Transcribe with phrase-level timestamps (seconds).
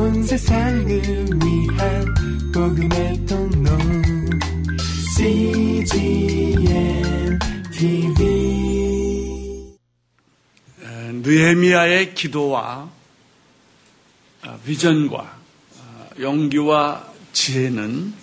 [0.00, 2.14] 온 세상을 위한
[2.54, 3.70] 복음의 통로.
[5.14, 6.64] CGM
[7.70, 8.16] TV
[11.22, 12.88] 느헤미야의 기도와
[14.40, 18.14] 아, 비전과 아, 용기와 지혜는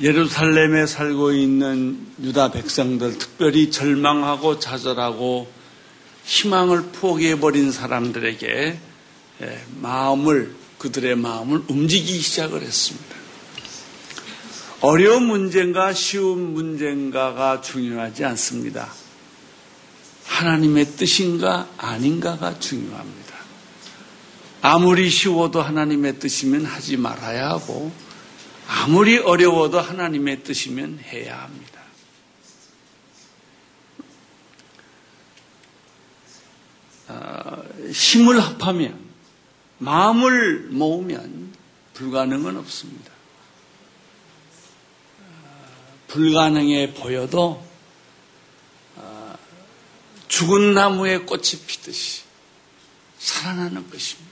[0.00, 5.50] 예루살렘에 살고 있는 유다 백성들, 특별히 절망하고 좌절하고
[6.24, 8.91] 희망을 포기해버린 사람들에게 예,
[9.80, 13.16] 마음을, 그들의 마음을 움직이기 시작을 했습니다.
[14.80, 18.92] 어려운 문제인가 쉬운 문제인가가 중요하지 않습니다.
[20.24, 23.32] 하나님의 뜻인가 아닌가가 중요합니다.
[24.60, 27.92] 아무리 쉬워도 하나님의 뜻이면 하지 말아야 하고
[28.66, 31.82] 아무리 어려워도 하나님의 뜻이면 해야 합니다.
[37.08, 37.62] 어,
[37.92, 39.01] 힘을 합하면
[39.82, 41.52] 마음을 모으면
[41.94, 43.10] 불가능은 없습니다.
[45.20, 45.68] 어,
[46.06, 47.66] 불가능해 보여도
[48.94, 49.34] 어,
[50.28, 52.22] 죽은 나무에 꽃이 피듯이
[53.18, 54.30] 살아나는 것입니다.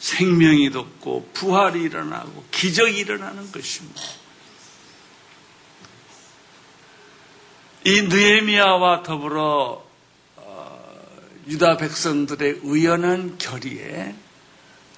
[0.00, 4.02] 생명이 돋고 부활이 일어나고 기적이 일어나는 것입니다.
[7.84, 9.86] 이 느에미아와 더불어
[11.48, 14.14] 유다 백성들의 의연한 결의에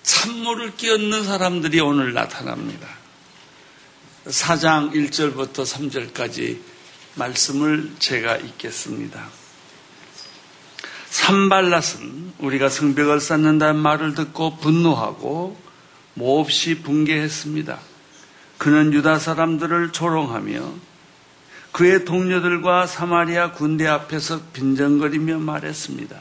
[0.02, 2.88] 찬물을 끼얹는 사람들이 오늘 나타납니다.
[4.26, 6.58] 4장 1절부터 3절까지
[7.14, 9.28] 말씀을 제가 읽겠습니다.
[11.10, 15.58] 산발랏은 우리가 성벽을 쌓는다는 말을 듣고 분노하고
[16.14, 17.78] 몹시 붕괴했습니다.
[18.58, 20.74] 그는 유다 사람들을 조롱하며
[21.72, 26.20] 그의 동료들과 사마리아 군대 앞에서 빈정거리며 말했습니다.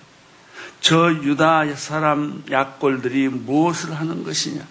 [0.88, 4.66] 저 유다 사람 약골들이 무엇을 하는 것이냐?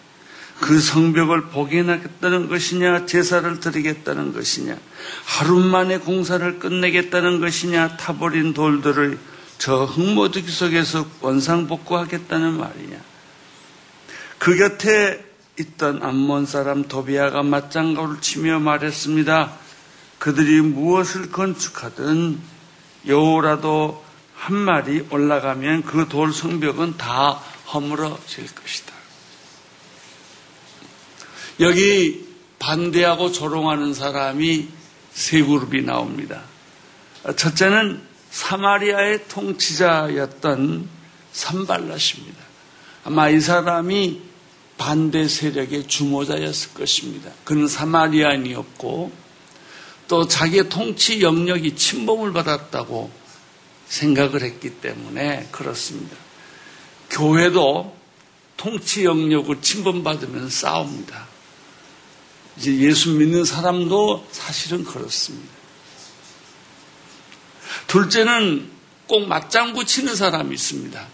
[0.63, 3.05] 그 성벽을 복인하겠다는 것이냐?
[3.05, 4.79] 제사를 드리겠다는 것이냐?
[5.27, 7.99] 하루 만에 공사를 끝내겠다는 것이냐?
[7.99, 9.19] 타버린 돌들을
[9.59, 12.97] 저 흙모드기 속에서 원상복구하겠다는 말이냐?
[14.39, 15.23] 그 곁에
[15.61, 19.53] 있던 암몬 사람 도비아가 맞장구를 치며 말했습니다.
[20.19, 22.41] 그들이 무엇을 건축하든
[23.07, 24.06] 여호라도
[24.37, 27.41] 한 마리 올라가면 그 돌 성벽은 다
[27.73, 28.93] 허물어질 것이다.
[31.61, 32.27] 여기
[32.59, 34.69] 반대하고 조롱하는 사람이
[35.13, 36.43] 세 그룹이 나옵니다.
[37.37, 40.89] 첫째는 사마리아의 통치자였던
[41.33, 42.39] 산발라십니다.
[43.05, 44.21] 아마 이 사람이
[44.77, 47.31] 반대 세력의 주모자였을 것입니다.
[47.45, 49.13] 그는 사마리아인이었고
[50.09, 53.11] 또 자기의 통치 영역이 침범을 받았다고
[53.89, 56.17] 생각을 했기 때문에 그렇습니다.
[57.11, 57.97] 교회도
[58.57, 61.27] 통치 영역을 침범받으면 싸웁니다.
[62.57, 65.55] 이제 예수 믿는 사람도 사실은 그렇습니다.
[67.87, 68.71] 둘째는
[69.07, 71.07] 꼭 맞장구 치는 사람이 있습니다.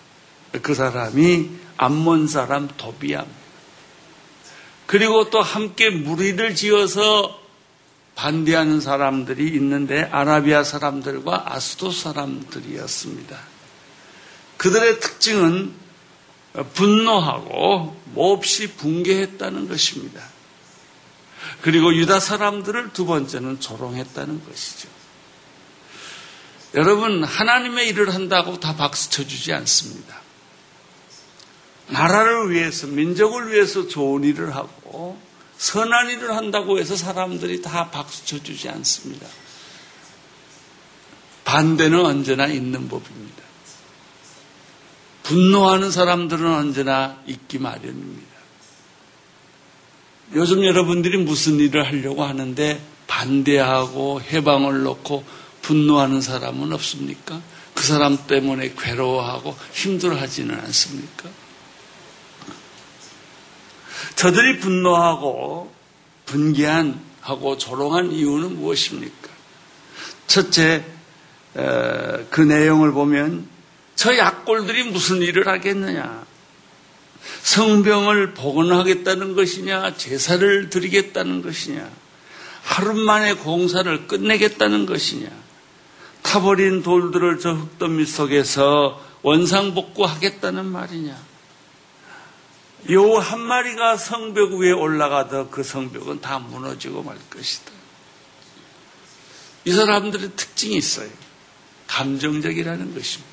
[0.62, 3.26] 그 사람이 암몬 사람 도비암.
[4.86, 7.41] 그리고 또 함께 무리를 지어서
[8.22, 13.36] 반대하는 사람들이 있는데 아라비아 사람들과 아스도 사람들이었습니다.
[14.58, 15.72] 그들의 특징은
[16.74, 20.22] 분노하고 몹시 붕괴했다는 것입니다.
[21.62, 24.88] 그리고 유다 사람들을 두 번째는 조롱했다는 것이죠.
[26.74, 30.20] 여러분, 하나님의 일을 한다고 다 박수 쳐주지 않습니다.
[31.88, 35.20] 나라를 위해서, 민족을 위해서 좋은 일을 하고,
[35.62, 39.28] 선한 일을 한다고 해서 사람들이 다 박수 쳐주지 않습니다.
[41.44, 43.42] 반대는 언제나 있는 법입니다.
[45.22, 48.32] 분노하는 사람들은 언제나 있기 마련입니다.
[50.34, 55.24] 요즘 여러분들이 무슨 일을 하려고 하는데 반대하고 해방을 놓고
[55.62, 57.40] 분노하는 사람은 없습니까?
[57.72, 61.30] 그 사람 때문에 괴로워하고 힘들어하지는 않습니까?
[64.22, 65.72] 저들이 분노하고
[66.26, 69.28] 분개한 하고 조롱한 이유는 무엇입니까?
[70.28, 70.84] 첫째,
[72.30, 73.48] 그 내용을 보면
[73.96, 76.24] 저 약골들이 무슨 일을 하겠느냐?
[77.42, 79.96] 성병을 복원하겠다는 것이냐?
[79.96, 81.90] 제사를 드리겠다는 것이냐?
[82.62, 85.30] 하루 만에 공사를 끝내겠다는 것이냐?
[86.22, 91.31] 타버린 돌들을 저 흙더미 속에서 원상복구하겠다는 말이냐?
[92.90, 97.70] 요 한 마리가 성벽 위에 올라가도 그 성벽은 다 무너지고 말 것이다.
[99.64, 101.08] 이 사람들의 특징이 있어요.
[101.86, 103.32] 감정적이라는 것입니다.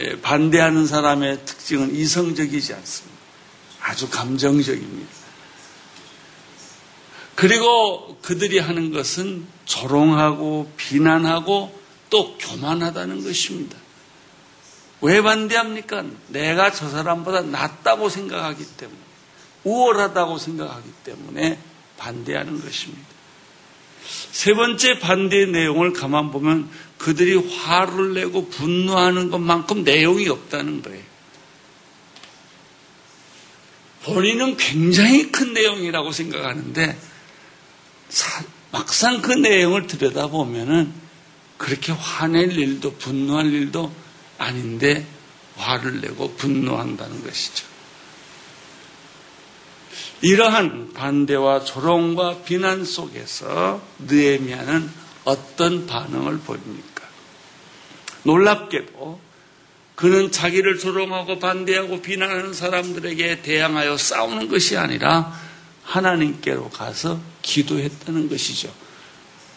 [0.00, 3.18] 예, 반대하는 사람의 특징은 이성적이지 않습니다.
[3.80, 5.10] 아주 감정적입니다.
[7.34, 11.80] 그리고 그들이 하는 것은 조롱하고 비난하고
[12.10, 13.76] 또 교만하다는 것입니다.
[15.02, 16.04] 왜 반대합니까?
[16.28, 18.98] 내가 저 사람보다 낫다고 생각하기 때문에,
[19.64, 21.58] 우월하다고 생각하기 때문에
[21.98, 23.02] 반대하는 것입니다.
[24.32, 26.68] 세 번째 반대의 내용을 가만 보면
[26.98, 31.02] 그들이 화를 내고 분노하는 것만큼 내용이 없다는 거예요.
[34.04, 36.98] 본인은 굉장히 큰 내용이라고 생각하는데
[38.72, 40.92] 막상 그 내용을 들여다보면은
[41.56, 44.01] 그렇게 화낼 일도 분노할 일도
[44.42, 45.06] 아닌데
[45.56, 47.66] 화를 내고 분노한다는 것이죠.
[50.22, 54.90] 이러한 반대와 조롱과 비난 속에서 느에미아는
[55.24, 57.02] 어떤 반응을 보입니까?
[58.24, 59.20] 놀랍게도
[59.94, 65.38] 그는 자기를 조롱하고 반대하고 비난하는 사람들에게 대항하여 싸우는 것이 아니라
[65.84, 68.72] 하나님께로 가서 기도했다는 것이죠.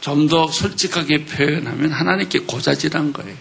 [0.01, 3.35] 좀 더 솔직하게 표현하면 하나님께 고자질한 거예요.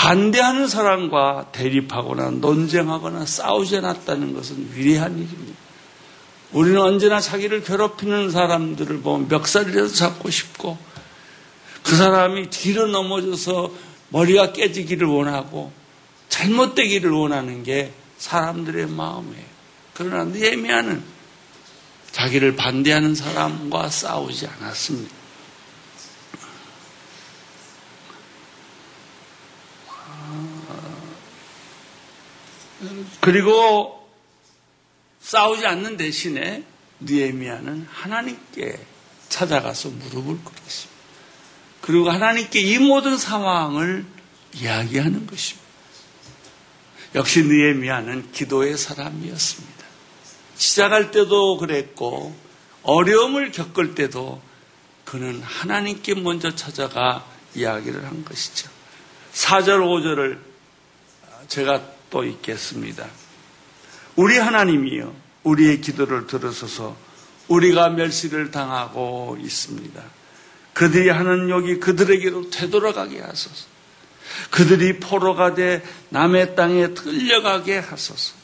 [0.00, 5.58] 반대하는 사람과 대립하거나 논쟁하거나 싸우지 않았다는 것은 위대한 일입니다.
[6.52, 10.78] 우리는 언제나 자기를 괴롭히는 사람들을 보면 멱살이라도 잡고 싶고
[11.82, 13.70] 그 사람이 뒤로 넘어져서
[14.08, 15.70] 머리가 깨지기를 원하고
[16.30, 19.44] 잘못되기를 원하는 게 사람들의 마음이에요.
[19.92, 21.02] 그러나 느헤미야는
[22.10, 25.19] 자기를 반대하는 사람과 싸우지 않았습니다.
[33.20, 34.08] 그리고
[35.20, 36.64] 싸우지 않는 대신에
[37.00, 38.78] 느에미아는 하나님께
[39.28, 41.00] 찾아가서 무릎을 꿇었습니다.
[41.80, 44.04] 그리고 하나님께 이 모든 상황을
[44.54, 45.68] 이야기하는 것입니다.
[47.14, 49.84] 역시 느에미아는 기도의 사람이었습니다.
[50.56, 52.34] 시작할 때도 그랬고
[52.82, 54.40] 어려움을 겪을 때도
[55.04, 58.70] 그는 하나님께 먼저 찾아가 이야기를 한 것이죠.
[59.32, 60.38] 4절, 5절을
[61.48, 63.06] 제가 또 읽겠습니다.
[64.16, 65.14] 우리 하나님이여
[65.44, 66.96] 우리의 기도를 들으소서
[67.48, 70.02] 우리가 멸시를 당하고 있습니다.
[70.72, 73.66] 그들이 하는 욕이 그들에게로 되돌아가게 하소서.
[74.50, 78.34] 그들이 포로가 돼 남의 땅에 끌려가게 하소서.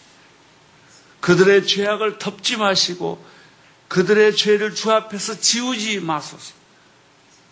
[1.20, 3.24] 그들의 죄악을 덮지 마시고
[3.88, 6.54] 그들의 죄를 주 앞에서 지우지 마소서.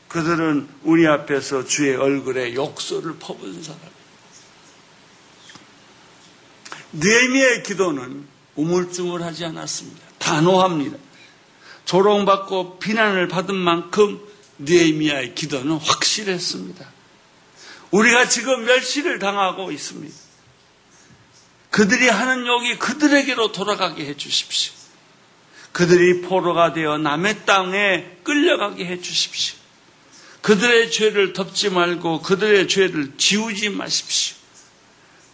[0.08, 3.80] 그들은 우리 앞에서 주의 얼굴에 욕설을 퍼부은 사람.
[6.94, 8.26] 느헤미의 기도는
[8.56, 10.00] 우물쭈물하지 않았습니다.
[10.18, 10.96] 단호합니다.
[11.84, 14.20] 조롱받고 비난을 받은 만큼
[14.58, 16.86] 느헤미야의 기도는 확실했습니다.
[17.90, 20.14] 우리가 지금 멸시를 당하고 있습니다.
[21.70, 24.72] 그들이 하는 욕이 그들에게로 돌아가게 해 주십시오.
[25.72, 29.56] 그들이 포로가 되어 남의 땅에 끌려가게 해 주십시오.
[30.40, 34.36] 그들의 죄를 덮지 말고 그들의 죄를 지우지 마십시오.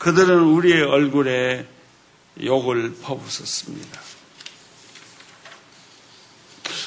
[0.00, 1.67] 그들은 우리의 얼굴에
[2.43, 4.00] 욕을 퍼붓었습니다.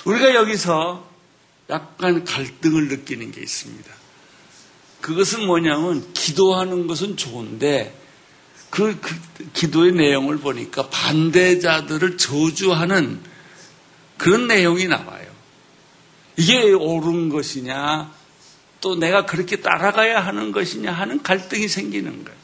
[0.06, 1.08] 우리가 여기서
[1.70, 3.94] 약간 갈등을 느끼는 게 있습니다.
[5.00, 7.96] 그것은 뭐냐면 기도하는 것은 좋은데
[8.72, 9.16] 그, 그
[9.54, 13.22] 기도의 내용을 보니까 반대자들을 저주하는
[14.18, 15.32] 그런 내용이 나와요.
[16.36, 18.12] 이게 옳은 것이냐,
[18.82, 22.43] 또 내가 그렇게 따라가야 하는 것이냐 하는 갈등이 생기는 거예요.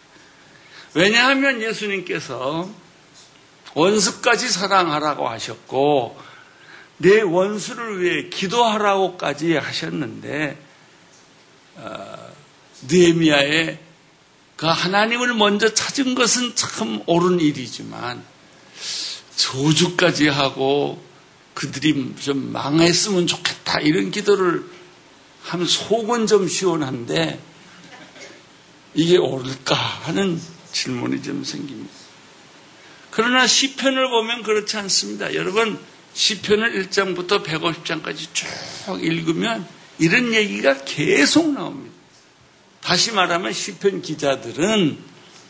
[0.94, 2.70] 왜냐하면 예수님께서
[3.74, 6.20] 원수까지 사랑하라고 하셨고,
[6.98, 10.58] 내 원수를 위해 기도하라고까지 하셨는데,
[11.76, 12.30] 어,
[12.88, 13.80] 느헤미야의
[14.60, 18.22] 그 하나님을 먼저 찾은 것은 참 옳은 일이지만
[19.38, 21.02] 저주까지 하고
[21.54, 24.66] 그들이 좀 망했으면 좋겠다 이런 기도를
[25.44, 27.40] 하면 속은 좀 시원한데
[28.94, 30.42] 이게 옳을까 하는
[30.80, 31.92] 질문이 좀 생깁니다.
[33.12, 35.34] 그러나 시편을 보면 그렇지 않습니다.
[35.34, 35.80] 여러분
[36.14, 39.68] 시편을 1장부터 150장까지 쭉 읽으면
[39.98, 41.94] 이런 얘기가 계속 나옵니다.
[42.82, 44.98] 다시 말하면 시편 기자들은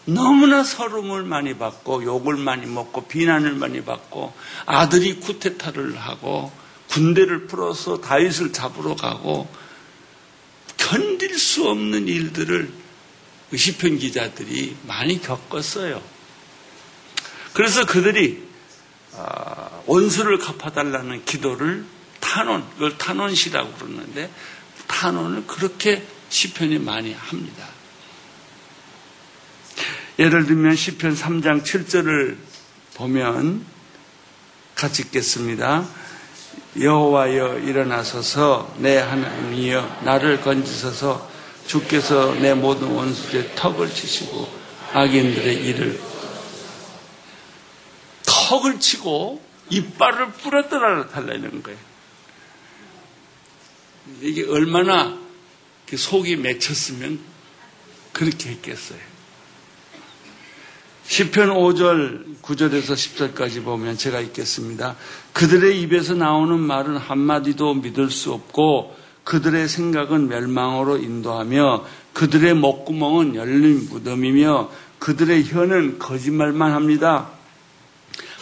[0.05, 4.33] 너무나 서름을 많이 받고 욕을 많이 먹고 비난을 많이 받고
[4.65, 6.51] 아들이 쿠데타를 하고
[6.89, 9.47] 군대를 풀어서 다윗을 잡으러 가고
[10.77, 12.78] 견딜 수 없는 일들을 그
[13.55, 16.01] 시편 기자들이 많이 겪었어요.
[17.53, 18.47] 그래서 그들이
[19.15, 21.83] 아, 원수를 갚아달라는 기도를
[22.19, 24.29] 탄원, 그걸 탄원시라고 그러는데
[24.87, 27.67] 탄원을 그렇게 시편이 많이 합니다.
[30.19, 32.37] 예를 들면 시편 3장 7절을
[32.95, 33.65] 보면
[34.75, 35.87] 같이 읽겠습니다.
[36.79, 41.28] 여호와여 일어나소서 내 하나님이여 나를 건지소서
[41.69, 44.49] 주께서 내 모든 원수의 턱을 치시고
[44.91, 46.01] 악인들의 일을
[48.25, 51.77] 턱을 치고 이빨을 부러뜨려 달라는 거예요.
[54.21, 55.15] 이게 얼마나
[55.95, 57.19] 속이 맺혔으면
[58.13, 58.99] 그렇게 했겠어요.
[61.07, 62.93] 10편 5절 9절에서
[63.35, 64.95] 10절까지 보면 제가 읽겠습니다.
[65.33, 68.97] 그들의 입에서 나오는 말은 한마디도 믿을 수 없고
[69.29, 77.29] 그들의 생각은 멸망으로 인도하며 그들의 목구멍은 열린 무덤이며 그들의 혀는 거짓말만 합니다.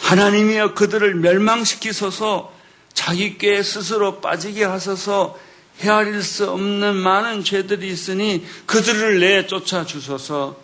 [0.00, 2.54] 하나님이여 그들을 멸망시키소서
[2.94, 5.38] 자기께 스스로 빠지게 하소서
[5.80, 10.58] 헤아릴 수 없는 많은 죄들이 있으니 그들을 내 쫓아 주소서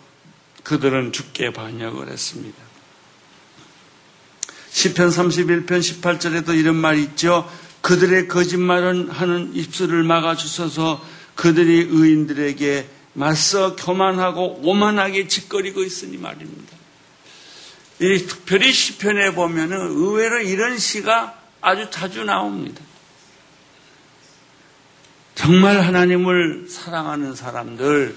[0.63, 2.57] 그들은 죽게 반역을 했습니다.
[4.71, 7.47] 시편 31편 18절에도 이런 말이 있죠.
[7.85, 16.75] 그들의 거짓말은 하는 입술을 막아 주셔서 그들이 의인들에게 맞서 교만하고 오만하게 짓거리고 있으니 말입니다.
[18.01, 22.81] 이 특별히 시편에 보면은 의외로 이런 시가 아주 자주 나옵니다.
[25.35, 28.15] 정말 하나님을 사랑하는 사람들,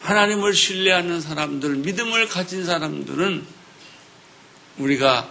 [0.00, 3.44] 하나님을 신뢰하는 사람들, 믿음을 가진 사람들은
[4.78, 5.30] 우리가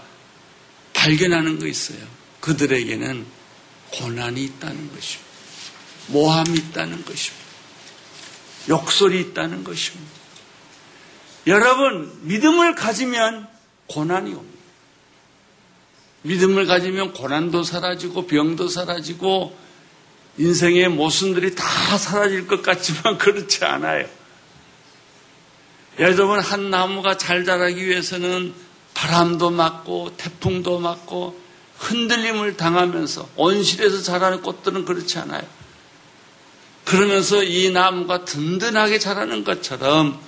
[0.94, 1.98] 발견하는 거 있어요.
[2.42, 3.37] 그들에게는
[3.94, 5.28] 고난이 있다는 것입니다.
[6.08, 7.48] 모함이 있다는 것입니다.
[8.70, 10.12] 욕설이 있다는 것입니다.
[11.48, 13.48] 여러분, 믿음을 가지면
[13.88, 14.58] 고난이 옵니다.
[16.24, 19.58] 믿음을 가지면 고난도 사라지고 병도 사라지고
[20.38, 21.64] 인생의 모순들이 다
[21.98, 24.08] 사라질 것 같지만 그렇지 않아요.
[26.00, 28.54] 여러분, 한 나무가 잘 자라기 위해서는
[28.94, 31.40] 바람도 맞고 태풍도 맞고
[31.78, 35.44] 흔들림을 당하면서 온실에서 자라는 꽃들은 그렇지 않아요.
[36.86, 40.20] 그러면서 이 나무가 든든하게 자라는 것처럼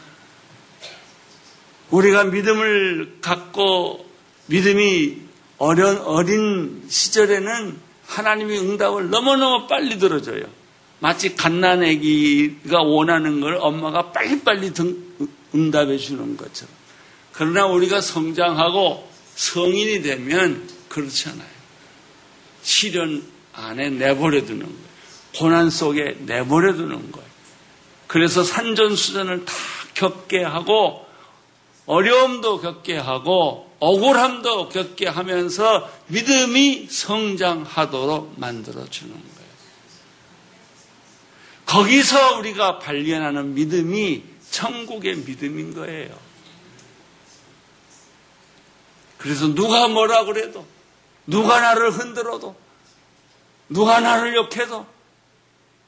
[1.90, 4.06] 우리가 믿음을 갖고
[4.48, 5.18] 믿음이
[5.58, 7.78] 어린, 어린 시절에는
[8.08, 10.44] 하나님의 응답을 너무너무 빨리 들어줘요.
[11.00, 14.74] 마치 갓난애기가 원하는 걸 엄마가 빨리빨리
[15.56, 16.74] 응답해 주는 것처럼.
[17.32, 21.48] 그러나 우리가 성장하고 성인이 되면 그렇지 않아요.
[22.62, 24.90] 시련 안에 내버려 두는 거예요.
[25.36, 27.30] 고난 속에 내버려 두는 거예요.
[28.08, 29.54] 그래서 산전수전을 다
[29.94, 31.06] 겪게 하고
[31.86, 39.30] 어려움도 겪게 하고 억울함도 겪게 하면서 믿음이 성장하도록 만들어 주는 거예요.
[41.66, 46.18] 거기서 우리가 발견하는 믿음이 천국의 믿음인 거예요.
[49.18, 50.66] 그래서 누가 뭐라 그래도,
[51.28, 52.56] 누가 나를 흔들어도,
[53.70, 54.86] 누가 나를 욕해도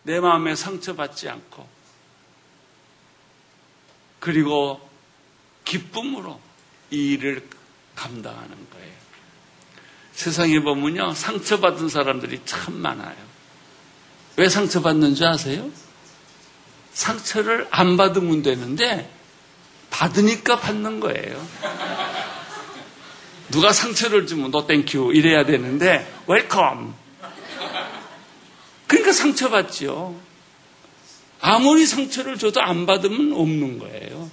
[0.03, 1.67] 내 마음에 상처받지 않고,
[4.19, 4.87] 그리고
[5.65, 6.39] 기쁨으로
[6.91, 7.47] 이 일을
[7.95, 8.91] 감당하는 거예요.
[10.13, 13.15] 세상에 보면요, 상처받은 사람들이 참 많아요.
[14.37, 15.69] 왜 상처받는 줄 아세요?
[16.93, 19.11] 상처를 안 받으면 되는데
[19.89, 21.47] 받으니까 받는 거예요.
[23.51, 26.95] 누가 상처를 주면 너 thank you 이래야 되는데 welcome.
[28.87, 30.19] 그러니까 상처받지요.
[31.41, 34.29] 아무리 상처를 줘도 안 받으면 없는 거예요.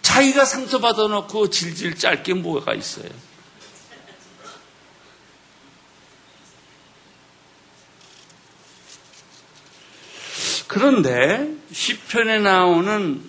[0.00, 3.08] 자기가 상처받아 놓고 질질 짤 게 뭐가 있어요.
[10.66, 13.22] 그런데 시편에 나오는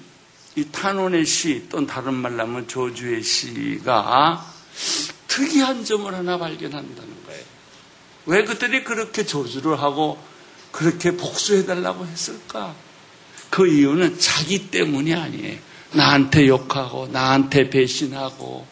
[0.55, 4.45] 이 탄원의 시 또는 다른 말로 하면 조주의 시가
[5.27, 7.43] 특이한 점을 하나 발견한다는 거예요.
[8.25, 10.17] 왜 그들이 그렇게 조주를 하고
[10.71, 12.75] 그렇게 복수해달라고 했을까?
[13.49, 15.59] 그 이유는 자기 때문이 아니에요.
[15.93, 18.65] 나한테 욕하고 나한테 배신하고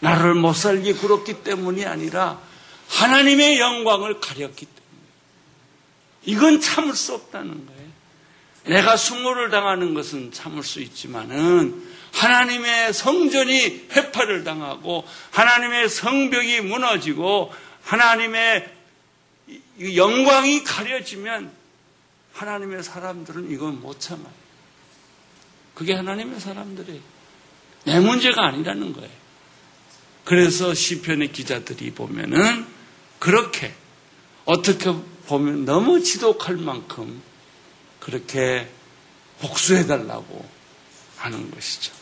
[0.00, 2.40] 나를 못 살게 굴었기 때문이 아니라
[2.88, 4.80] 하나님의 영광을 가렸기 때문에
[6.24, 7.79] 이건 참을 수 없다는 거예요.
[8.66, 17.52] 내가 수모를 당하는 것은 참을 수 있지만은 하나님의 성전이 회파를 당하고 하나님의 성벽이 무너지고
[17.82, 18.68] 하나님의
[19.94, 21.50] 영광이 가려지면
[22.34, 24.32] 하나님의 사람들은 이건 못 참아요.
[25.74, 27.00] 그게 하나님의 사람들이에요.
[27.84, 29.10] 내 문제가 아니라는 거예요.
[30.24, 32.66] 그래서 시편의 기자들이 보면은
[33.18, 33.74] 그렇게
[34.44, 34.92] 어떻게
[35.26, 37.22] 보면 너무 지독할 만큼
[38.00, 38.68] 그렇게
[39.40, 40.48] 복수해달라고
[41.18, 41.92] 하는 것이죠.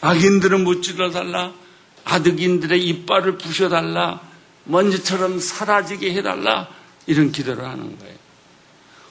[0.00, 1.54] 악인들은 무찔러 달라.
[2.04, 4.20] 아득인들의 이빨을 부셔달라.
[4.64, 6.68] 먼지처럼 사라지게 해달라.
[7.06, 8.14] 이런 기도를 하는 거예요.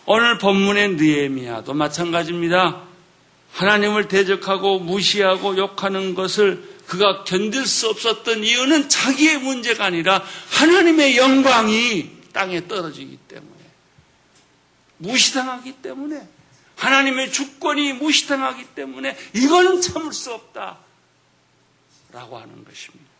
[0.05, 2.83] 오늘 본문의 느에미아도 마찬가지입니다.
[3.53, 12.09] 하나님을 대적하고 무시하고 욕하는 것을 그가 견딜 수 없었던 이유는 자기의 문제가 아니라 하나님의 영광이
[12.33, 13.52] 땅에 떨어지기 때문에
[14.97, 16.27] 무시당하기 때문에
[16.75, 20.79] 하나님의 주권이 무시당하기 때문에 이건 참을 수 없다
[22.11, 23.13] 라고 하는 것입니다.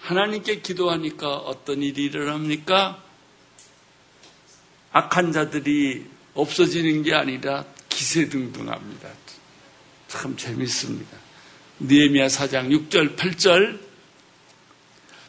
[0.00, 3.02] 하나님께 기도하니까 어떤 일이 일어납니까?
[4.92, 9.08] 악한 자들이 없어지는 게 아니라 기세등등합니다.
[10.08, 11.16] 참 재밌습니다.
[11.80, 13.80] 니에미아 4장 6절 8절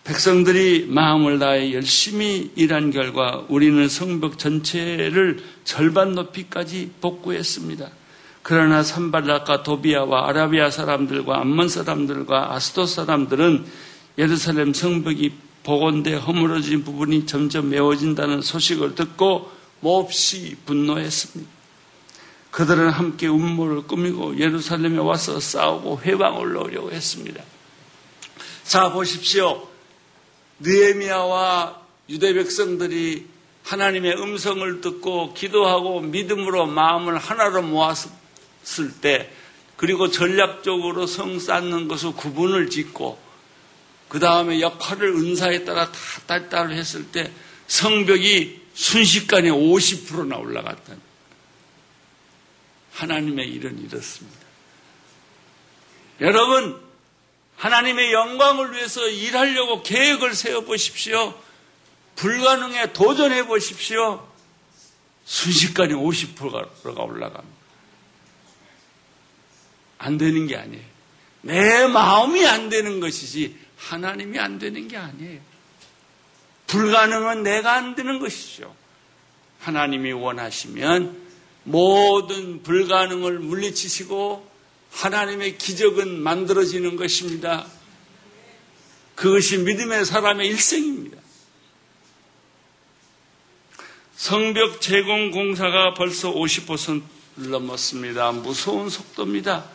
[0.04, 7.90] 백성들이 마음을 다해 열심히 일한 결과 우리는 성벽 전체를 절반 높이까지 복구했습니다.
[8.42, 13.66] 그러나 산발락과 도비아와 아라비아 사람들과 암몬 사람들과 아스도 사람들은
[14.18, 15.32] 예루살렘 성벽이
[15.64, 21.50] 복원돼 허물어진 부분이 점점 메워진다는 소식을 듣고 몹시 분노했습니다.
[22.52, 27.42] 그들은 함께 음모를 꾸미고 예루살렘에 와서 싸우고 회방을 놓으려고 했습니다.
[28.66, 29.73] 자 보십시오.
[30.64, 33.28] 느에미아와 유대 백성들이
[33.64, 38.12] 하나님의 음성을 듣고 기도하고 믿음으로 마음을 하나로 모았을
[39.02, 39.32] 때
[39.78, 43.20] 그리고 전략적으로 성 쌓는 것을 구분을 짓고
[44.10, 47.32] 그 다음에 역할을 은사에 따라 다 딸딸 했을 때
[47.68, 50.94] 성벽이 순식간에 50%나 올라갔다.
[52.94, 54.38] 하나님의 일은 이렇습니다.
[56.22, 56.80] 여러분,
[57.64, 61.34] 하나님의 영광을 위해서 일하려고 계획을 세워 보십시오.
[62.18, 64.28] 불가능에 도전해 보십시오.
[65.24, 67.44] 순식간에 50%가 올라갑니다.
[69.98, 70.84] 안 되는 게 아니에요.
[71.40, 75.40] 내 마음이 안 되는 것이지 하나님이 안 되는 게 아니에요.
[76.68, 78.76] 불가능은 내가 안 되는 것이죠.
[79.62, 81.18] 하나님이 원하시면
[81.64, 84.53] 모든 불가능을 물리치시고
[84.94, 87.66] 하나님의 기적은 만들어지는 것입니다.
[89.16, 91.18] 그것이 믿음의 사람의 일생입니다.
[94.16, 98.32] 성벽 제공 공사가 벌써 50%를 넘었습니다.
[98.32, 99.66] 무서운 속도입니다.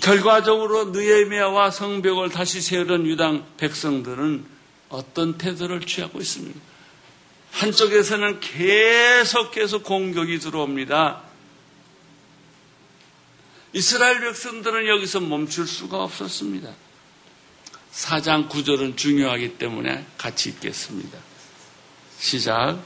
[0.00, 4.46] 결과적으로 느에미아와 성벽을 다시 세우던 유당 백성들은
[4.88, 6.58] 어떤 태도를 취하고 있습니까?
[7.50, 11.31] 한쪽에서는 계속 계속 공격이 들어옵니다.
[13.72, 16.70] 이스라엘 백성들은 여기서 멈출 수가 없었습니다.
[17.90, 21.18] 사장 구절은 중요하기 때문에 같이 읽겠습니다.
[22.18, 22.78] 시작.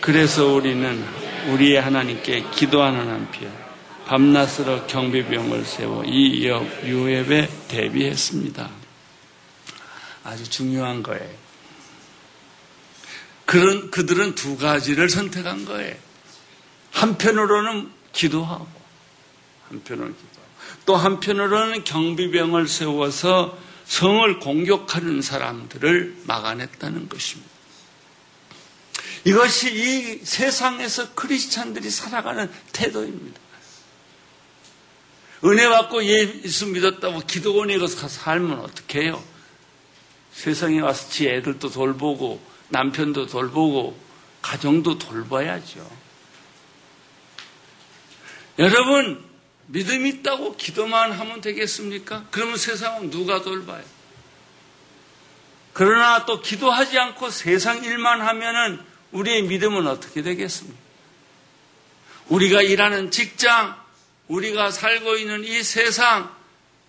[0.00, 1.04] 그래서 우리는
[1.48, 3.52] 우리의 하나님께 기도하는 한편
[4.06, 6.44] 밤낮으로 경비병을 세워 이
[6.84, 8.70] 유협에 대비했습니다.
[10.24, 11.30] 아주 중요한 거예요.
[13.44, 15.96] 그런 그들은 두 가지를 선택한 거예요.
[16.92, 18.77] 한편으로는 기도하고
[19.68, 20.14] 한편으로는
[20.84, 27.50] 또 한편으로는 경비병을 세워서 성을 공격하는 사람들을 막아냈다는 것입니다.
[29.24, 33.40] 이것이 이 세상에서 크리스찬들이 살아가는 태도입니다.
[35.44, 39.22] 은혜 받고 예수 믿었다고 기도원에 가서 살면 어떻게 해요?
[40.32, 43.98] 세상에 와서 지 애들도 돌보고 남편도 돌보고
[44.42, 45.88] 가정도 돌봐야죠.
[48.58, 49.27] 여러분
[49.68, 52.24] 믿음 있다고 기도만 하면 되겠습니까?
[52.30, 53.84] 그러면 세상은 누가 돌봐요?
[55.74, 58.80] 그러나 또 기도하지 않고 세상 일만 하면은
[59.12, 60.78] 우리의 믿음은 어떻게 되겠습니까?
[62.28, 63.76] 우리가 일하는 직장,
[64.26, 66.34] 우리가 살고 있는 이 세상,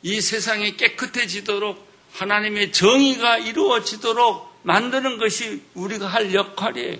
[0.01, 6.97] 이 세상이 깨끗해지도록 하나님의 정의가 이루어지도록 만드는 것이 우리가 할 역할이에요.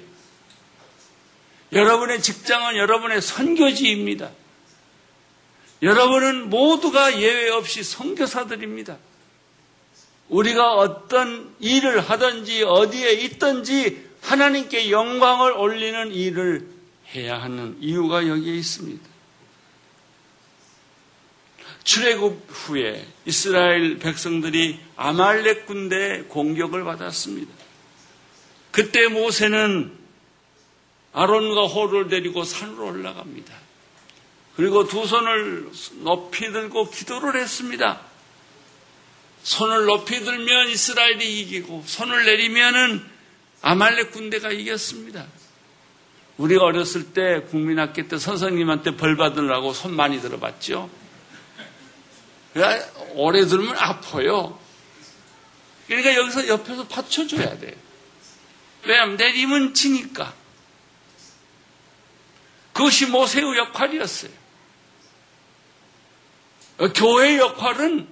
[1.72, 4.30] 여러분의 직장은 여러분의 선교지입니다.
[5.82, 8.98] 여러분은 모두가 예외 없이 선교사들입니다.
[10.28, 16.68] 우리가 어떤 일을 하든지 어디에 있든지 하나님께 영광을 올리는 일을
[17.14, 19.10] 해야 하는 이유가 여기에 있습니다.
[21.84, 27.52] 출애굽 후에 이스라엘 백성들이 아말렉 군대의 공격을 받았습니다.
[28.72, 29.98] 그때 모세는
[31.14, 33.69] 아론과 호를 데리고 산으로 올라갑니다.
[34.60, 38.02] 그리고 두 손을 높이 들고 기도를 했습니다.
[39.42, 43.02] 손을 높이 들면 이스라엘이 이기고 손을 내리면은
[43.62, 45.26] 아말렉 군대가 이겼습니다.
[46.36, 50.90] 우리가 어렸을 때 국민학교 때 선생님한테 벌 받으려고 손 많이 들어봤죠.
[53.14, 54.60] 오래 들으면 아파요.
[55.88, 57.78] 그러니까 여기서 옆에서 받쳐줘야 돼.
[58.84, 60.34] 왜냐하면 내림은 지니까.
[62.74, 64.39] 그것이 모세의 역할이었어요.
[66.88, 68.08] 교회의 역할은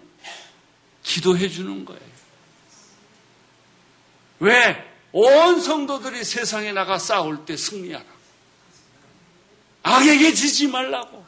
[1.03, 2.01] 기도해 주는 거예요.
[4.39, 4.83] 왜?
[5.13, 8.05] 온 성도들이 세상에 나가 싸울 때 승리하라.
[9.83, 11.25] 악에게 지지 말라고.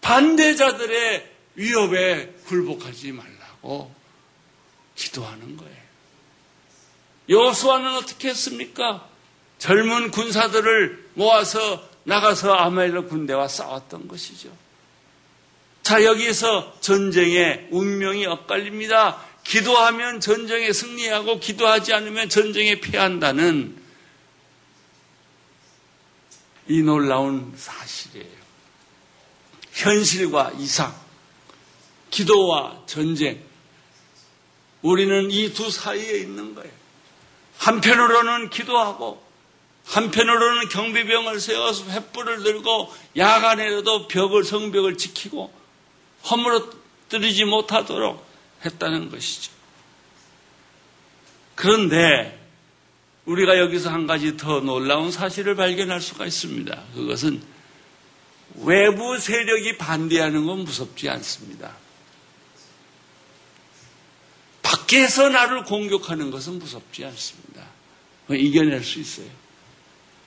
[0.00, 3.94] 반대자들의 위협에 굴복하지 말라고
[4.96, 5.84] 기도하는 거예요.
[7.28, 9.08] 여수아는 어떻게 했습니까?
[9.58, 14.63] 젊은 군사들을 모아서 나가서 아말렉 군대와 싸웠던 것이죠.
[15.84, 19.22] 자, 여기에서 전쟁의 운명이 엇갈립니다.
[19.44, 23.76] 기도하면 전쟁에 승리하고 기도하지 않으면 전쟁에 패한다는
[26.68, 28.44] 이 놀라운 사실이에요.
[29.72, 30.94] 현실과 이상,
[32.10, 33.42] 기도와 전쟁.
[34.80, 36.72] 우리는 이 두 사이에 있는 거예요.
[37.58, 39.22] 한편으로는 기도하고,
[39.84, 45.52] 한편으로는 경비병을 세워서 횃불을 들고 야간에라도 벽을, 성벽을 지키고
[46.30, 48.24] 허물어뜨리지 못하도록
[48.64, 49.52] 했다는 것이죠.
[51.54, 52.40] 그런데
[53.26, 56.84] 우리가 여기서 한 가지 더 놀라운 사실을 발견할 수가 있습니다.
[56.94, 57.42] 그것은
[58.56, 61.74] 외부 세력이 반대하는 건 무섭지 않습니다.
[64.62, 67.66] 밖에서 나를 공격하는 것은 무섭지 않습니다.
[68.30, 69.28] 이겨낼 수 있어요.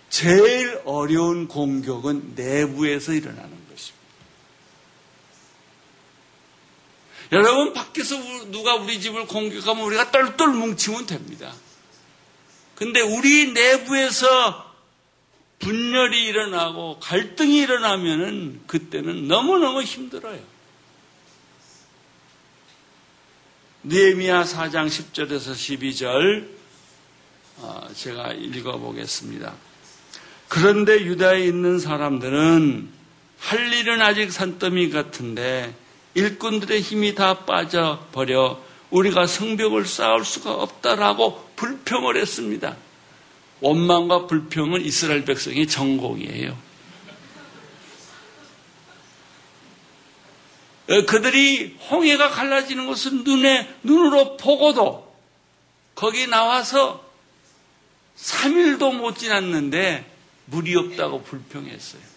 [0.09, 3.97] 제일 어려운 공격은 내부에서 일어나는 것입니다.
[7.31, 8.15] 여러분, 밖에서
[8.51, 11.53] 누가 우리 집을 공격하면 우리가 똘똘 뭉치면 됩니다.
[12.75, 14.67] 근데 우리 내부에서
[15.59, 20.39] 분열이 일어나고 갈등이 일어나면은 그때는 너무너무 힘들어요.
[23.83, 26.47] 느헤미야 4장 10절에서 12절
[27.57, 29.55] 어, 제가 읽어보겠습니다.
[30.47, 32.89] 그런데 유다에 있는 사람들은
[33.39, 35.73] 할 일은 아직 산더미 같은데
[36.17, 42.75] 일꾼들의 힘이 다 빠져버려 우리가 성벽을 쌓을 수가 없다라고 불평을 했습니다.
[43.61, 46.57] 원망과 불평은 이스라엘 백성의 전공이에요.
[50.89, 55.15] 어, 그들이 홍해가 갈라지는 것을 눈에, 눈으로 보고도
[55.93, 57.05] 거기 나와서
[58.17, 60.09] 3일도 못 지났는데
[60.45, 62.16] 물이 없다고 불평했어요.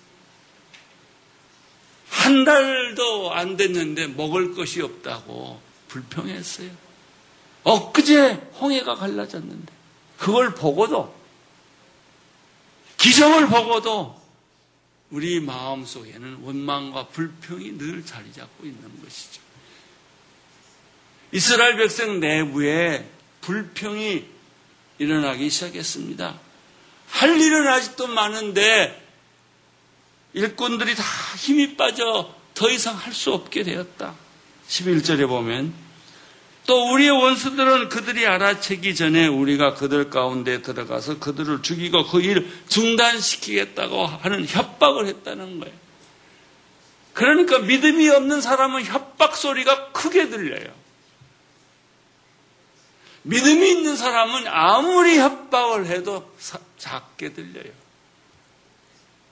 [2.10, 6.70] 한 달도 안 됐는데 먹을 것이 없다고 불평했어요.
[7.62, 9.72] 엊그제 홍해가 갈라졌는데
[10.18, 11.14] 그걸 보고도
[12.98, 14.20] 기적을 보고도
[15.10, 19.40] 우리 마음 속에는 원망과 불평이 늘 자리 잡고 있는 것이죠.
[21.32, 23.08] 이스라엘 백성 내부에
[23.40, 24.24] 불평이
[24.98, 26.38] 일어나기 시작했습니다.
[27.08, 29.09] 할 일은 아직도 많은데
[30.32, 31.02] 일꾼들이 다
[31.36, 34.14] 힘이 빠져 더 이상 할 수 없게 되었다.
[34.68, 35.72] 11절에 보면
[36.66, 44.06] 또 우리의 원수들은 그들이 알아채기 전에 우리가 그들 가운데 들어가서 그들을 죽이고 그 일을 중단시키겠다고
[44.06, 45.74] 하는 협박을 했다는 거예요.
[47.12, 50.72] 그러니까 믿음이 없는 사람은 협박 소리가 크게 들려요.
[53.22, 56.32] 믿음이 있는 사람은 아무리 협박을 해도
[56.78, 57.72] 작게 들려요.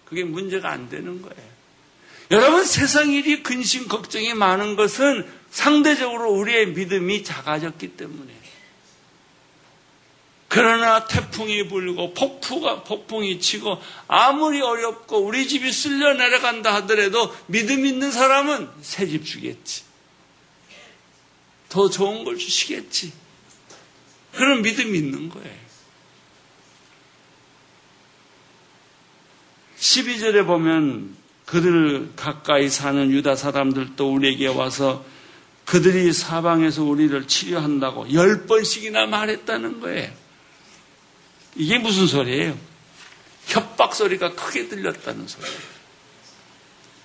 [0.08, 1.48] 그게 문제가 안 되는 거예요.
[2.30, 8.32] 여러분 세상 일이 근심 걱정이 많은 것은 상대적으로 우리의 믿음이 작아졌기 때문에.
[10.48, 18.10] 그러나 태풍이 불고 폭풍가 폭풍이 치고 아무리 어렵고 우리 집이 쓸려 내려간다 하더라도 믿음 있는
[18.10, 19.82] 사람은 새 집 주겠지.
[21.68, 23.12] 더 좋은 걸 주시겠지.
[24.32, 25.67] 그런 믿음이 있는 거예요.
[29.80, 35.04] 12절에 보면 그들 가까이 사는 유다 사람들도 우리에게 와서
[35.64, 40.12] 그들이 사방에서 우리를 치료한다고 열 번씩이나 말했다는 거예요.
[41.56, 42.56] 이게 무슨 소리예요?
[43.46, 45.58] 협박 소리가 크게 들렸다는 소리예요.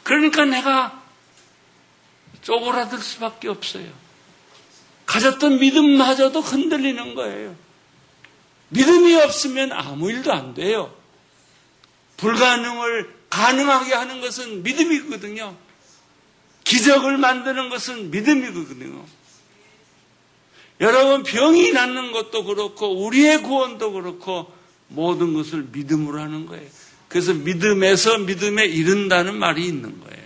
[0.03, 1.03] 그러니까 내가
[2.41, 3.88] 쪼그라들 수밖에 없어요.
[5.05, 7.55] 가졌던 믿음마저도 흔들리는 거예요.
[8.69, 10.93] 믿음이 없으면 아무 일도 안 돼요.
[12.17, 15.56] 불가능을 가능하게 하는 것은 믿음이거든요.
[16.63, 19.06] 기적을 만드는 것은 믿음이거든요.
[20.82, 24.52] 여러분 병이 낫는 것도 그렇고 우리의 구원도 그렇고
[24.88, 26.67] 모든 것을 믿음으로 하는 거예요.
[27.08, 30.23] 그래서 믿음에서 믿음에 이른다는 말이 있는 거예요.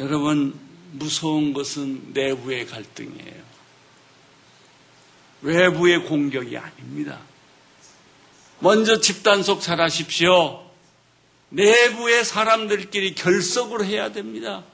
[0.00, 0.58] 여러분,
[0.92, 3.47] 무서운 것은 내부의 갈등이에요.
[5.42, 7.18] 외부의 공격이 아닙니다.
[8.60, 10.68] 먼저 집단 속 잘하십시오.
[11.50, 14.64] 내부의 사람들끼리 결석을 해야 됩니다.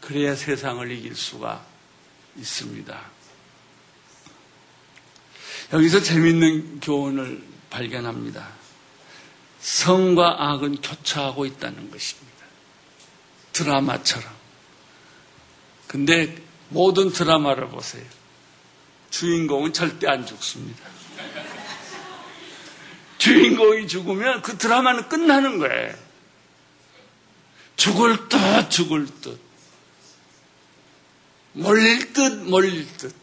[0.00, 1.64] 그래야 세상을 이길 수가
[2.36, 3.00] 있습니다.
[5.72, 8.48] 여기서 재밌는 교훈을 발견합니다.
[9.60, 12.34] 성과 악은 교차하고 있다는 것입니다.
[13.52, 14.30] 드라마처럼.
[15.86, 16.36] 근데
[16.68, 18.04] 모든 드라마를 보세요.
[19.14, 20.88] 주인공은 절대 안 죽습니다.
[23.18, 25.94] 주인공이 죽으면 그 드라마는 끝나는 거예요.
[27.76, 29.38] 죽을 듯 죽을 듯.
[31.52, 33.14] 몰릴 듯 몰릴 듯.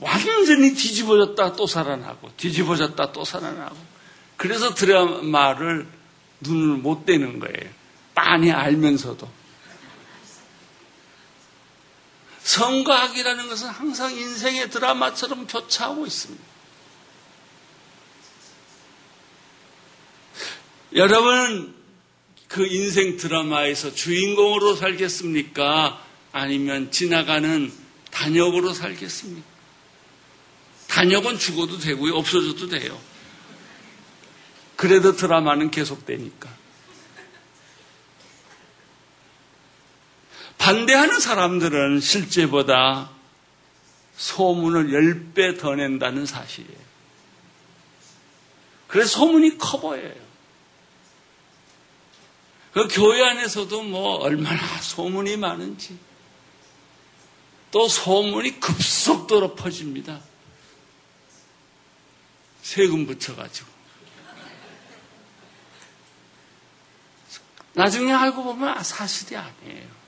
[0.00, 3.76] 완전히 뒤집어졌다 또 살아나고 뒤집어졌다 또 살아나고
[4.36, 5.86] 그래서 드라마를
[6.40, 7.70] 눈을 못 떼는 거예요.
[8.16, 9.30] 빤히 알면서도.
[12.50, 16.44] 성과학이라는 것은 항상 인생의 드라마처럼 교차하고 있습니다.
[20.96, 21.74] 여러분,
[22.48, 26.04] 그 인생 드라마에서 주인공으로 살겠습니까?
[26.32, 27.72] 아니면 지나가는
[28.10, 29.48] 단역으로 살겠습니까?
[30.88, 33.00] 단역은 죽어도 되고요, 없어져도 돼요.
[34.74, 36.59] 그래도 드라마는 계속되니까.
[40.70, 43.10] 반대하는 사람들은 실제보다
[44.16, 46.78] 소문을 10배 더 낸다는 사실이에요.
[48.86, 50.14] 그래서 소문이 커 보여요.
[52.72, 55.98] 그 교회 안에서도 뭐 얼마나 소문이 많은지
[57.72, 60.20] 또 소문이 급속도로 퍼집니다.
[62.62, 63.68] 세금 붙여가지고.
[67.72, 69.99] 나중에 알고 보면 사실이 아니에요.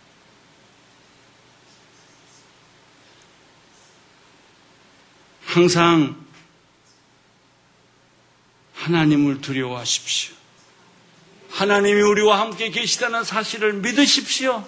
[5.53, 6.17] 항상
[8.73, 10.35] 하나님을 두려워하십시오.
[11.51, 14.67] 하나님이 우리와 함께 계시다는 사실을 믿으십시오.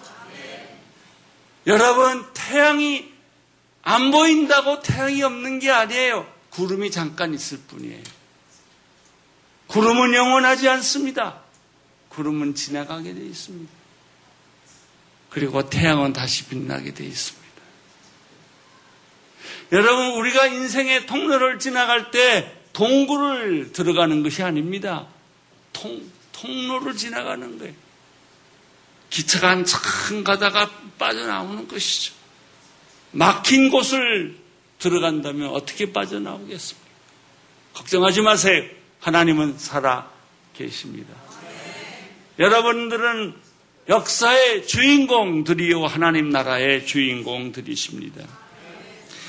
[1.66, 3.10] 여러분, 태양이
[3.80, 6.30] 안 보인다고 태양이 없는 게 아니에요.
[6.50, 8.02] 구름이 잠깐 있을 뿐이에요.
[9.68, 11.40] 구름은 영원하지 않습니다.
[12.10, 13.72] 구름은 지나가게 되어 있습니다.
[15.30, 17.43] 그리고 태양은 다시 빛나게 되어 있습니다.
[19.74, 25.08] 여러분, 우리가 인생의 통로를 지나갈 때 동굴을 들어가는 것이 아닙니다.
[25.72, 27.74] 통, 통로를 지나가는 거예요.
[29.10, 32.14] 기차가 한참 가다가 빠져나오는 것이죠.
[33.10, 34.36] 막힌 곳을
[34.78, 36.88] 들어간다면 어떻게 빠져나오겠습니까?
[37.74, 38.62] 걱정하지 마세요.
[39.00, 40.08] 하나님은 살아
[40.56, 41.12] 계십니다.
[42.38, 43.34] 여러분들은
[43.88, 48.43] 역사의 주인공들이요 하나님 나라의 주인공들이십니다.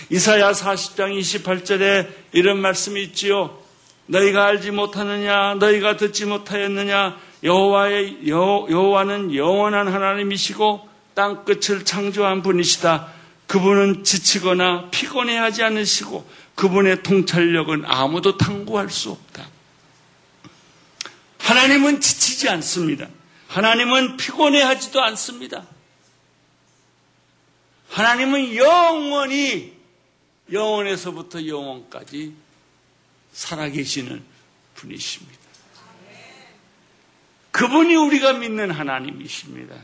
[0.10, 3.60] 이사야 40장 28절에 이런 말씀이 있지요.
[4.08, 13.08] 너희가 알지 못하느냐 너희가 듣지 못하였느냐 여호와의 여호와는 영원한 하나님이시고 땅 끝을 창조한 분이시다.
[13.48, 19.48] 그분은 지치거나 피곤해하지 않으시고 그분의 통찰력은 아무도 탐구할 수 없다.
[21.40, 23.08] 하나님은 지치지 않습니다.
[23.48, 25.64] 하나님은 피곤해하지도 않습니다.
[27.90, 29.75] 하나님은 영원히
[30.52, 32.34] 영원에서부터 영원까지
[33.32, 34.24] 살아계시는
[34.76, 35.46] 분이십니다.
[37.52, 39.76] 그분이 우리가 믿는 하나님이십니다.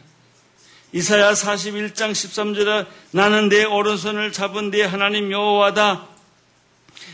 [0.93, 6.07] 이사야 41장 13절에 나는 내 오른손을 잡은 내 하나님 여호와다.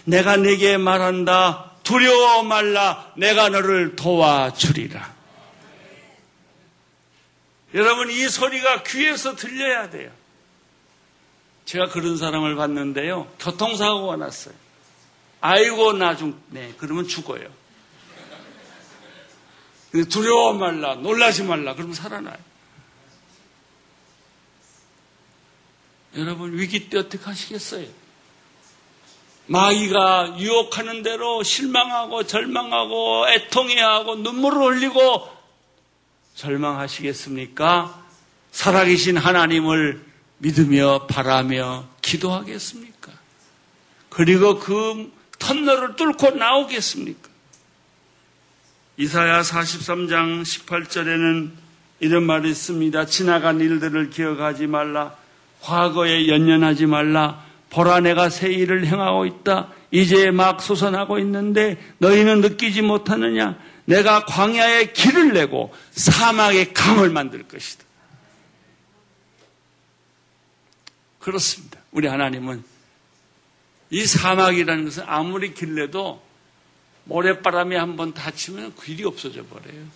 [0.06, 1.74] 내가 내게 말한다.
[1.84, 3.12] 두려워 말라.
[3.18, 5.16] 내가 너를 도와주리라.
[7.76, 10.12] 여러분 이 소리가 귀에서 들려야 돼요.
[11.68, 13.28] 제가 그런 사람을 봤는데요.
[13.40, 14.56] 교통사고가 났어요.
[15.42, 17.46] 아이고 나중 네 그러면 죽어요.
[20.10, 21.76] 두려워 말라, 놀라지 말라.
[21.76, 22.38] 그러면 살아나요.
[26.16, 27.86] 여러분 위기 때 어떻게 하시겠어요?
[29.48, 35.28] 마귀가 유혹하는 대로 실망하고 절망하고 애통해하고 눈물을 흘리고
[36.36, 38.06] 절망하시겠습니까?
[38.52, 40.07] 살아계신 하나님을
[40.40, 43.12] 믿으며 바라며 기도하겠습니까?
[44.10, 47.30] 그리고 그 터널을 뚫고 나오겠습니까?
[48.98, 51.52] 이사야 43장 18절에는
[52.00, 53.06] 이런 말이 있습니다.
[53.06, 55.16] 지나간 일들을 기억하지 말라.
[55.62, 57.46] 과거에 연연하지 말라.
[57.70, 59.70] 보라 내가 새 일을 행하고 있다.
[59.92, 63.58] 이제 막 솟아나고 있는데 너희는 느끼지 못하느냐?
[63.86, 67.87] 내가 광야에 길을 내고 사막에 강을 만들 것이다.
[71.28, 71.82] 그렇습니다.
[71.92, 72.64] 우리 하나님은
[73.90, 76.24] 이 사막이라는 것은 아무리 길래도
[77.04, 79.88] 모래바람이 한번 닫히면 길이 없어져 버려요.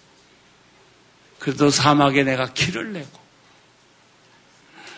[1.39, 3.17] 그래도 사막에 내가 길을 내고,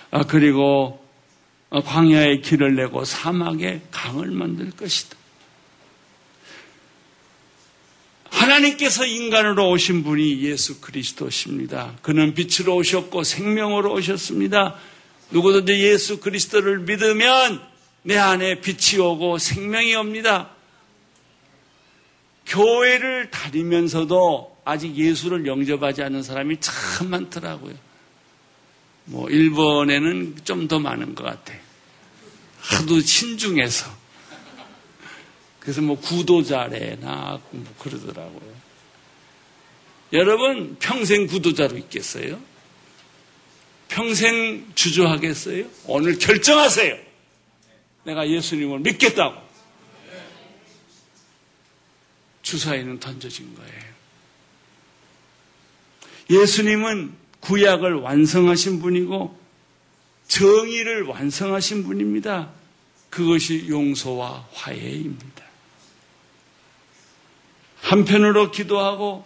[0.10, 1.08] 아, 그리고
[1.70, 5.16] 광야에 길을 내고 사막에 강을 만들 것이다.
[8.32, 11.94] 하나님께서 인간으로 오신 분이 예수 그리스도십니다.
[12.02, 14.80] 그는 빛으로 오셨고 생명으로 오셨습니다.
[15.34, 17.60] 누구든지 예수 그리스도를 믿으면
[18.04, 20.52] 내 안에 빛이 오고 생명이 옵니다.
[22.46, 27.74] 교회를 다니면서도 아직 예수를 영접하지 않는 사람이 참 많더라고요.
[29.06, 31.54] 뭐, 일본에는 좀 더 많은 것 같아.
[32.60, 33.92] 하도 신중해서.
[35.60, 38.54] 그래서 뭐, 구도자래나 뭐 그러더라고요.
[40.14, 42.40] 여러분, 평생 구도자로 있겠어요?
[43.94, 45.66] 평생 주저하겠어요?
[45.86, 46.98] 오늘 결정하세요.
[48.06, 49.40] 내가 예수님을 믿겠다고.
[52.42, 53.84] 주사위는 던져진 거예요.
[56.32, 59.40] 예수님은 구약을 완성하신 분이고
[60.28, 62.50] 정의를 완성하신 분입니다.
[63.12, 65.44] 그것이 용서와 화해입니다.
[67.82, 69.24] 한편으로 기도하고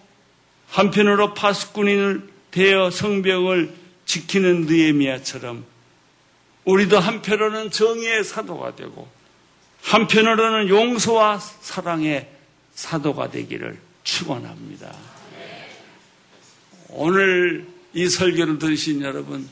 [0.67, 3.76] 한편으로 파수꾼인을 되어 성벽을
[4.07, 5.65] 지키는 느에미아처럼
[6.65, 9.07] 우리도 한편으로는 정의의 사도가 되고
[9.83, 12.27] 한편으로는 용서와 사랑의
[12.73, 14.95] 사도가 되기를 축원합니다.
[16.89, 19.47] 오늘 이 설교를 들으신 여러분,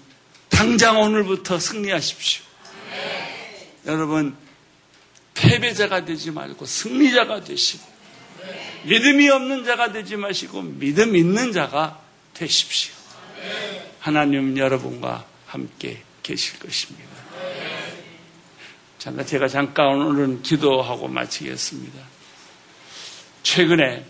[0.50, 2.44] 당장 오늘부터 승리하십시오.
[3.88, 4.36] 여러분,
[5.34, 7.84] 패배자가 되지 말고 승리자가 되시고,
[8.84, 12.02] 믿음이 없는 자가 되지 마시고 믿음 있는 자가
[12.34, 12.94] 되십시오.
[14.06, 17.10] 하나님 여러분과 함께 계실 것입니다.
[19.00, 22.00] 자, 제가 잠깐 오늘은 기도하고 마치겠습니다.
[23.42, 24.06] 최근에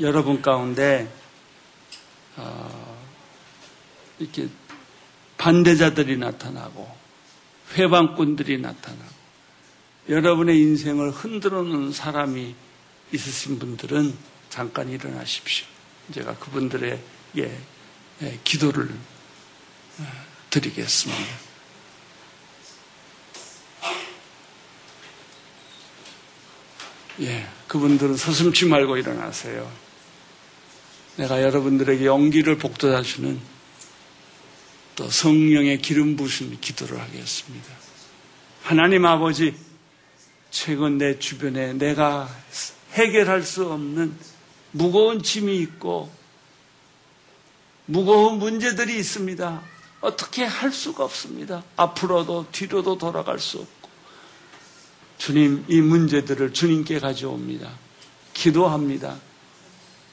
[0.00, 1.12] 여러분 가운데
[2.36, 2.98] 어,
[4.18, 4.48] 이렇게
[5.36, 6.90] 반대자들이 나타나고
[7.74, 9.12] 회방꾼들이 나타나고
[10.08, 12.54] 여러분의 인생을 흔들어 놓은 사람이
[13.12, 14.16] 있으신 분들은
[14.48, 15.66] 잠깐 일어나십시오.
[16.14, 16.98] 제가 그분들에게
[17.36, 17.58] 예,
[18.44, 18.88] 기도를
[19.98, 20.06] 어,
[20.50, 21.22] 드리겠습니다.
[27.20, 29.70] 예, 그분들은 서슴치 말고 일어나세요.
[31.16, 33.38] 내가 여러분들에게 용기를 복돋아주는
[34.96, 37.68] 또 성령의 기름 부으신 기도를 하겠습니다.
[38.62, 39.54] 하나님 아버지,
[40.50, 42.28] 최근 내 주변에 내가
[42.92, 44.14] 해결할 수 없는
[44.70, 46.10] 무거운 짐이 있고
[47.86, 49.62] 무거운 문제들이 있습니다.
[50.00, 51.62] 어떻게 할 수가 없습니다.
[51.76, 53.90] 앞으로도 뒤로도 돌아갈 수 없고.
[55.18, 57.70] 주님, 이 문제들을 주님께 가져옵니다.
[58.34, 59.16] 기도합니다.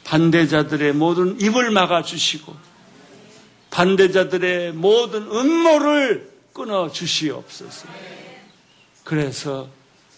[0.04, 2.56] 반대자들의 모든 입을 막아주시고,
[3.72, 7.88] 반대자들의 모든 음모를 끊어 주시옵소서.
[9.04, 9.70] 그래서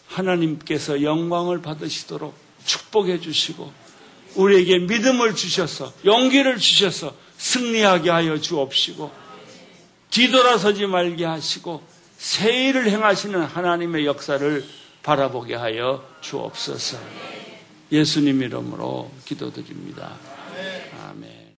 [0.08, 2.36] 하나님께서 영광을 받으시도록
[2.66, 3.72] 축복해 주시고,
[4.36, 9.12] 우리에게 믿음을 주셔서, 용기를 주셔서 승리하게 하여 주옵시고,
[10.12, 11.82] 뒤돌아서지 말게 하시고,
[12.18, 14.64] 새 일을 행하시는 하나님의 역사를
[15.02, 17.00] 바라보게 하여 주옵소서.
[17.92, 20.16] 예수님 이름으로 기도드립니다.
[21.10, 21.56] 아멘.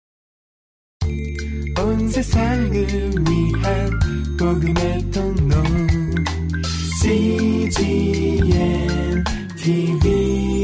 [1.78, 3.90] 온 세상을 위한
[4.38, 5.56] 복음의 통로
[7.02, 8.44] CGM
[9.56, 10.61] TV